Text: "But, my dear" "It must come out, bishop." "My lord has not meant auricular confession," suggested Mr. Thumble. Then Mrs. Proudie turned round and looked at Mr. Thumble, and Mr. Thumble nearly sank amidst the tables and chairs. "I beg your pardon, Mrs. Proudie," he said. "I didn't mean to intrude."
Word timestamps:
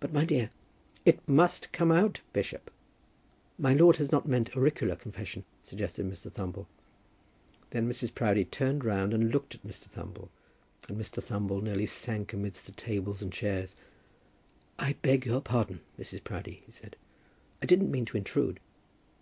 "But, 0.00 0.12
my 0.12 0.26
dear" 0.26 0.50
"It 1.06 1.26
must 1.26 1.72
come 1.72 1.90
out, 1.90 2.20
bishop." 2.34 2.70
"My 3.56 3.72
lord 3.72 3.96
has 3.96 4.12
not 4.12 4.28
meant 4.28 4.54
auricular 4.54 4.96
confession," 4.96 5.46
suggested 5.62 6.04
Mr. 6.04 6.30
Thumble. 6.30 6.66
Then 7.70 7.88
Mrs. 7.88 8.14
Proudie 8.14 8.44
turned 8.44 8.84
round 8.84 9.14
and 9.14 9.30
looked 9.32 9.54
at 9.54 9.66
Mr. 9.66 9.84
Thumble, 9.90 10.28
and 10.90 10.98
Mr. 10.98 11.24
Thumble 11.24 11.62
nearly 11.62 11.86
sank 11.86 12.34
amidst 12.34 12.66
the 12.66 12.72
tables 12.72 13.22
and 13.22 13.32
chairs. 13.32 13.74
"I 14.78 14.92
beg 15.00 15.24
your 15.24 15.40
pardon, 15.40 15.80
Mrs. 15.98 16.22
Proudie," 16.22 16.62
he 16.66 16.72
said. 16.72 16.94
"I 17.62 17.64
didn't 17.64 17.90
mean 17.90 18.04
to 18.04 18.18
intrude." 18.18 18.60